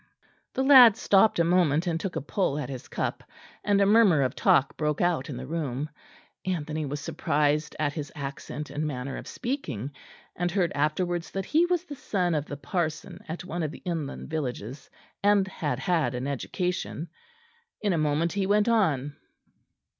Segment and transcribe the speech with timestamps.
[0.55, 3.23] The lad stopped a moment and took a pull at his cup,
[3.63, 5.91] and a murmur of talk broke out in the room.
[6.43, 9.91] Anthony was surprised at his accent and manner of speaking,
[10.35, 13.83] and heard afterwards that he was the son of the parson at one of the
[13.85, 14.89] inland villages,
[15.21, 17.07] and had had an education.
[17.79, 19.15] In a moment he went on.